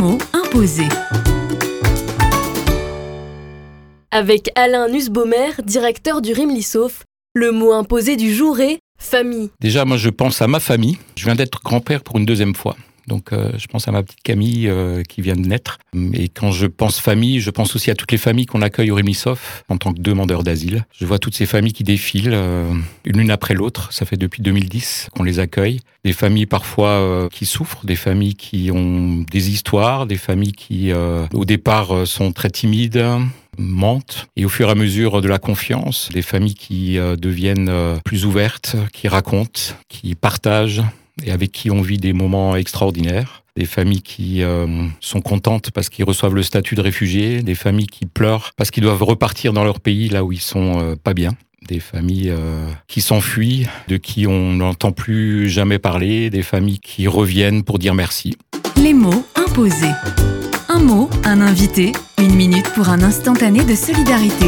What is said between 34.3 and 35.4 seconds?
et au fur et à mesure de la